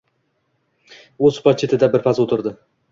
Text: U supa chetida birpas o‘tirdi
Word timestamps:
U 1.29 1.31
supa 1.37 1.57
chetida 1.61 1.95
birpas 1.97 2.25
o‘tirdi 2.27 2.59